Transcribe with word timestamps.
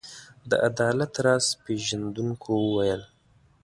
د 0.49 0.51
عدالت 0.67 1.13
راز 1.25 1.45
پيژندونکو 1.63 2.51
وویل. 2.65 3.03